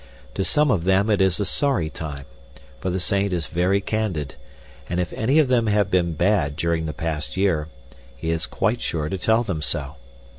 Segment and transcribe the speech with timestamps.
[0.33, 2.25] To some of them it is a sorry time,
[2.79, 4.33] for the saint is very candid,
[4.89, 7.67] and if any of them have been bad during the past year,
[8.15, 9.97] he is quite sure to tell them so.